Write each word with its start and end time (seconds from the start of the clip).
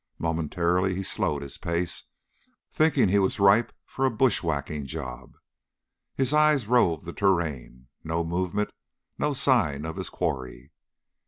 Momentarily, 0.17 0.95
he 0.95 1.03
slowed 1.03 1.43
his 1.43 1.59
pace, 1.59 2.05
thinking 2.71 3.07
he 3.09 3.19
was 3.19 3.39
ripe 3.39 3.71
for 3.85 4.03
a 4.03 4.09
bushwhacking 4.09 4.87
job. 4.87 5.35
His 6.15 6.33
eyes 6.33 6.65
roved 6.65 7.05
the 7.05 7.13
terrain. 7.13 7.85
No 8.03 8.23
movement, 8.23 8.71
no 9.19 9.35
sign 9.35 9.85
of 9.85 9.97
his 9.97 10.09
quarry. 10.09 10.71